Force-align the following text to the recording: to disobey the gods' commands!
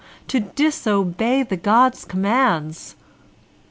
to 0.27 0.39
disobey 0.39 1.43
the 1.43 1.55
gods' 1.55 2.05
commands! 2.05 2.95